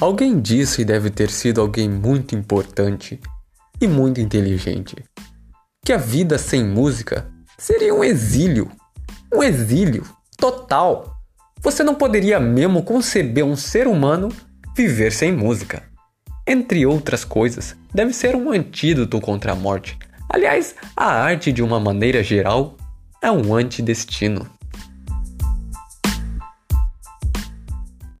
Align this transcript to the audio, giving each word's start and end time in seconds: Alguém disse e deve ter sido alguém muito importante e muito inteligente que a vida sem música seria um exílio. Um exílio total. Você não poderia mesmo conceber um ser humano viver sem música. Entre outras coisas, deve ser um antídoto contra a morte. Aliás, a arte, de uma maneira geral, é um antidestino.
Alguém 0.00 0.40
disse 0.40 0.82
e 0.82 0.84
deve 0.84 1.10
ter 1.10 1.28
sido 1.28 1.60
alguém 1.60 1.88
muito 1.88 2.34
importante 2.34 3.20
e 3.80 3.88
muito 3.88 4.20
inteligente 4.20 4.96
que 5.84 5.92
a 5.92 5.96
vida 5.96 6.36
sem 6.36 6.62
música 6.62 7.26
seria 7.56 7.94
um 7.94 8.04
exílio. 8.04 8.70
Um 9.34 9.42
exílio 9.42 10.04
total. 10.36 11.16
Você 11.62 11.82
não 11.82 11.94
poderia 11.94 12.38
mesmo 12.38 12.82
conceber 12.82 13.42
um 13.42 13.56
ser 13.56 13.88
humano 13.88 14.28
viver 14.76 15.10
sem 15.10 15.32
música. 15.32 15.82
Entre 16.46 16.84
outras 16.86 17.24
coisas, 17.24 17.74
deve 17.92 18.12
ser 18.12 18.36
um 18.36 18.52
antídoto 18.52 19.20
contra 19.20 19.52
a 19.52 19.56
morte. 19.56 19.98
Aliás, 20.28 20.74
a 20.94 21.06
arte, 21.06 21.50
de 21.50 21.62
uma 21.62 21.80
maneira 21.80 22.22
geral, 22.22 22.76
é 23.22 23.30
um 23.30 23.54
antidestino. 23.54 24.46